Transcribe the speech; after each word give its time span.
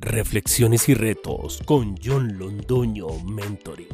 Reflexiones 0.00 0.88
y 0.88 0.94
retos 0.94 1.60
con 1.64 1.96
John 2.02 2.38
Londoño 2.38 3.08
Mentoring. 3.24 3.88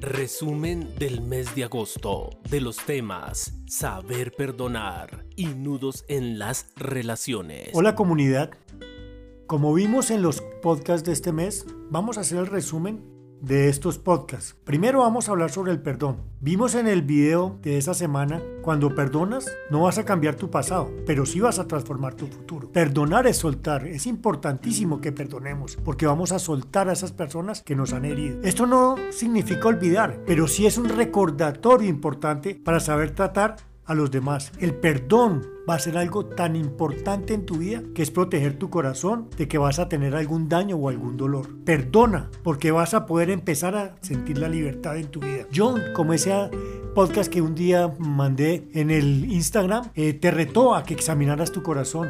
Resumen 0.00 0.88
del 0.98 1.20
mes 1.20 1.54
de 1.54 1.64
agosto 1.64 2.30
de 2.50 2.62
los 2.62 2.78
temas 2.78 3.52
saber 3.66 4.32
perdonar 4.32 5.26
y 5.36 5.44
nudos 5.48 6.06
en 6.08 6.38
las 6.38 6.68
relaciones. 6.76 7.68
Hola 7.74 7.94
comunidad. 7.94 8.50
Como 9.46 9.74
vimos 9.74 10.10
en 10.10 10.22
los 10.22 10.40
podcasts 10.62 11.04
de 11.04 11.12
este 11.12 11.32
mes, 11.32 11.66
vamos 11.90 12.16
a 12.16 12.22
hacer 12.22 12.38
el 12.38 12.46
resumen 12.46 13.15
de 13.40 13.68
estos 13.68 13.98
podcasts. 13.98 14.56
Primero 14.64 15.00
vamos 15.00 15.28
a 15.28 15.32
hablar 15.32 15.50
sobre 15.50 15.72
el 15.72 15.80
perdón. 15.80 16.18
Vimos 16.40 16.74
en 16.74 16.88
el 16.88 17.02
video 17.02 17.58
de 17.62 17.78
esa 17.78 17.94
semana, 17.94 18.42
cuando 18.62 18.94
perdonas, 18.94 19.46
no 19.70 19.82
vas 19.82 19.98
a 19.98 20.04
cambiar 20.04 20.36
tu 20.36 20.50
pasado, 20.50 20.90
pero 21.06 21.26
sí 21.26 21.40
vas 21.40 21.58
a 21.58 21.66
transformar 21.66 22.14
tu 22.14 22.26
futuro. 22.26 22.70
Perdonar 22.72 23.26
es 23.26 23.38
soltar, 23.38 23.86
es 23.86 24.06
importantísimo 24.06 25.00
que 25.00 25.12
perdonemos, 25.12 25.76
porque 25.84 26.06
vamos 26.06 26.32
a 26.32 26.38
soltar 26.38 26.88
a 26.88 26.92
esas 26.92 27.12
personas 27.12 27.62
que 27.62 27.76
nos 27.76 27.92
han 27.92 28.04
herido. 28.04 28.40
Esto 28.42 28.66
no 28.66 28.96
significa 29.10 29.68
olvidar, 29.68 30.22
pero 30.26 30.48
sí 30.48 30.66
es 30.66 30.78
un 30.78 30.88
recordatorio 30.88 31.88
importante 31.88 32.54
para 32.54 32.80
saber 32.80 33.12
tratar 33.12 33.56
a 33.86 33.94
los 33.94 34.10
demás. 34.10 34.52
El 34.58 34.74
perdón 34.74 35.46
va 35.68 35.74
a 35.74 35.78
ser 35.78 35.96
algo 35.96 36.26
tan 36.26 36.56
importante 36.56 37.34
en 37.34 37.46
tu 37.46 37.58
vida 37.58 37.82
que 37.94 38.02
es 38.02 38.10
proteger 38.10 38.58
tu 38.58 38.70
corazón 38.70 39.28
de 39.36 39.48
que 39.48 39.58
vas 39.58 39.78
a 39.78 39.88
tener 39.88 40.14
algún 40.14 40.48
daño 40.48 40.76
o 40.76 40.88
algún 40.88 41.16
dolor. 41.16 41.48
Perdona 41.64 42.30
porque 42.42 42.70
vas 42.70 42.94
a 42.94 43.06
poder 43.06 43.30
empezar 43.30 43.76
a 43.76 43.96
sentir 44.02 44.38
la 44.38 44.48
libertad 44.48 44.96
en 44.96 45.08
tu 45.08 45.20
vida. 45.20 45.46
John, 45.54 45.80
como 45.94 46.12
ese 46.12 46.50
podcast 46.94 47.32
que 47.32 47.42
un 47.42 47.54
día 47.54 47.92
mandé 47.98 48.68
en 48.72 48.90
el 48.90 49.30
Instagram, 49.30 49.90
eh, 49.94 50.14
te 50.14 50.30
retó 50.30 50.74
a 50.74 50.84
que 50.84 50.94
examinaras 50.94 51.52
tu 51.52 51.62
corazón 51.62 52.08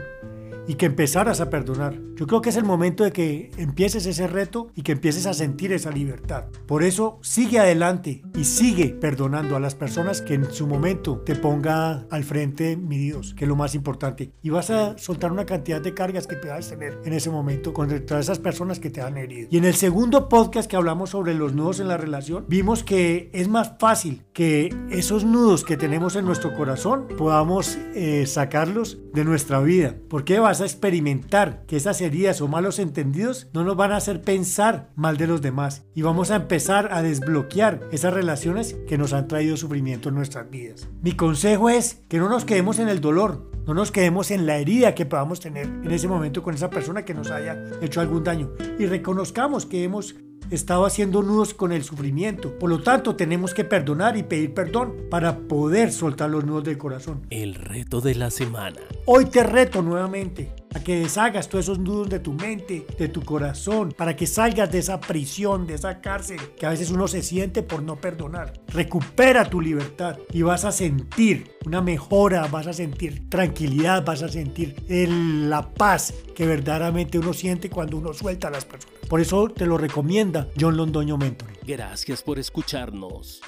y 0.67 0.75
que 0.75 0.87
empezaras 0.87 1.41
a 1.41 1.51
perdonar. 1.51 1.99
Yo 2.17 2.27
creo 2.27 2.41
que 2.41 2.49
es 2.49 2.57
el 2.57 2.65
momento 2.65 3.05
de 3.05 3.13
que 3.13 3.51
empieces 3.59 4.07
ese 4.07 4.27
reto 4.27 4.69
y 4.75 4.83
que 4.83 4.93
empieces 4.93 5.27
a 5.27 5.35
sentir 5.35 5.73
esa 5.73 5.91
libertad. 5.91 6.45
Por 6.67 6.83
eso 6.83 7.19
sigue 7.23 7.59
adelante 7.59 8.23
y 8.35 8.45
sigue 8.45 8.89
perdonando 8.89 9.55
a 9.57 9.61
las 9.61 9.75
personas 9.75 10.23
que 10.23 10.35
en 10.35 10.51
su 10.51 10.67
momento 10.67 11.19
te 11.19 11.35
ponga 11.35 12.07
al 12.11 12.25
frente 12.25 12.77
mi 12.77 12.97
Dios, 12.97 13.35
que 13.35 13.45
es 13.45 13.49
lo 13.49 13.57
más 13.57 13.75
importante. 13.75 14.33
Y 14.43 14.51
vas 14.51 14.71
a 14.71 14.97
soltar 14.97 15.31
una 15.31 15.45
cantidad 15.45 15.81
de 15.81 15.95
cargas 15.95 16.27
que 16.27 16.37
puedas 16.37 16.69
tener 16.69 16.99
en 17.05 17.13
ese 17.13 17.31
momento 17.31 17.73
contra 17.73 18.19
esas 18.19 18.39
personas 18.39 18.81
que 18.81 18.91
te 18.91 19.03
han 19.03 19.17
herido. 19.19 19.49
Y 19.51 19.59
en 19.59 19.65
el 19.65 19.75
segundo 19.75 20.29
podcast 20.29 20.71
que 20.71 20.77
hablamos 20.77 21.11
sobre 21.11 21.35
los 21.35 21.53
nudos 21.53 21.81
en 21.81 21.89
la 21.89 21.97
relación, 21.97 22.47
vimos 22.49 22.83
que 22.83 23.31
es 23.33 23.49
más 23.49 23.75
fácil 23.79 24.25
que 24.33 24.75
esos 24.91 25.25
nudos 25.25 25.65
que 25.65 25.77
tenemos 25.77 26.17
en 26.17 26.25
nuestro 26.25 26.55
corazón 26.55 27.09
podamos 27.17 27.77
eh, 27.95 28.25
sacarlos 28.27 28.99
de 29.13 29.25
nuestra 29.25 29.61
vida. 29.61 29.95
¿Por 30.09 30.25
qué 30.25 30.39
a 30.61 30.65
experimentar 30.65 31.65
que 31.67 31.77
esas 31.77 32.01
heridas 32.01 32.41
o 32.41 32.49
malos 32.49 32.79
entendidos 32.79 33.49
no 33.53 33.65
nos 33.65 33.77
van 33.77 33.93
a 33.93 33.97
hacer 33.97 34.23
pensar 34.23 34.91
mal 34.95 35.17
de 35.17 35.27
los 35.27 35.43
demás 35.43 35.85
y 35.95 36.03
vamos 36.03 36.31
a 36.31 36.37
empezar 36.37 36.89
a 36.93 37.03
desbloquear 37.03 37.81
esas 37.93 38.13
relaciones 38.13 38.75
que 38.87 38.99
nos 38.99 39.13
han 39.13 39.29
traído 39.29 39.57
sufrimiento 39.57 40.09
en 40.09 40.15
nuestras 40.15 40.51
vidas. 40.51 40.89
Mi 41.03 41.13
consejo 41.13 41.69
es 41.69 42.03
que 42.09 42.19
no 42.19 42.29
nos 42.29 42.45
quedemos 42.45 42.79
en 42.79 42.89
el 42.89 43.01
dolor, 43.01 43.51
no 43.67 43.75
nos 43.75 43.91
quedemos 43.91 44.31
en 44.31 44.47
la 44.47 44.59
herida 44.59 44.95
que 44.95 45.07
podamos 45.07 45.41
tener 45.41 45.67
en 45.67 45.91
ese 45.91 46.09
momento 46.09 46.43
con 46.43 46.55
esa 46.55 46.71
persona 46.71 47.05
que 47.05 47.15
nos 47.15 47.31
haya 47.31 47.57
hecho 47.81 48.01
algún 48.01 48.25
daño 48.25 48.51
y 48.79 48.87
reconozcamos 48.87 49.67
que 49.67 49.85
hemos 49.85 50.15
estado 50.51 50.87
haciendo 50.87 51.23
nudos 51.23 51.55
con 51.55 51.73
el 51.73 51.85
sufrimiento. 51.85 52.59
Por 52.59 52.71
lo 52.71 52.83
tanto, 52.83 53.17
tenemos 53.17 53.55
que 53.55 53.65
perdonar 53.65 54.17
y 54.17 54.23
pedir 54.23 54.55
perdón 54.55 54.95
para 55.11 55.39
poder 55.39 55.93
soltar 55.93 56.31
los 56.31 56.45
nudos 56.45 56.65
del 56.65 56.79
corazón. 56.79 57.27
El 57.31 57.55
reto 57.55 58.01
de 58.01 58.15
la 58.15 58.31
semana. 58.31 58.81
Hoy 59.07 59.27
te 59.27 59.43
reto 59.43 59.83
nuevamente 59.83 60.66
a 60.77 60.85
que 60.85 61.01
deshagas 61.01 61.49
todos 61.49 61.65
esos 61.65 61.79
nudos 61.79 62.11
de 62.11 62.21
tu 62.21 62.35
mente, 62.35 62.87
de 62.99 63.09
tu 63.09 63.23
corazón, 63.23 63.95
para 63.97 64.15
que 64.15 64.27
salgas 64.27 64.71
de 64.71 64.77
esa 64.79 65.01
prisión, 65.01 65.67
de 65.67 65.73
esa 65.73 66.03
cárcel 66.03 66.39
que 66.59 66.67
a 66.67 66.71
veces 66.71 66.91
uno 66.91 67.09
se 67.09 67.23
siente 67.23 67.63
por 67.63 67.83
no 67.83 67.97
perdonar. 67.97 68.53
Recupera 68.69 69.49
tu 69.49 69.63
libertad 69.63 70.19
y 70.35 70.43
vas 70.43 70.67
a 70.67 70.73
sentir 70.73 71.53
una 71.65 71.81
mejora, 71.81 72.47
vas 72.49 72.67
a 72.67 72.75
sentir 72.75 73.31
tranquilidad, 73.31 74.05
vas 74.05 74.23
a 74.23 74.29
sentir 74.29 74.77
la 74.87 75.73
paz 75.73 76.13
que 76.35 76.47
verdaderamente 76.47 77.19
uno 77.19 77.33
siente 77.33 77.71
cuando 77.71 77.97
uno 77.97 78.13
suelta 78.13 78.49
a 78.49 78.51
las 78.51 78.67
personas. 78.67 78.99
Por 79.09 79.23
eso 79.23 79.49
te 79.49 79.65
lo 79.65 79.79
recomienda 79.79 80.49
John 80.61 80.77
Londoño 80.77 81.17
Mentoring. 81.17 81.57
Gracias 81.67 82.23
por 82.23 82.39
escucharnos. 82.39 83.41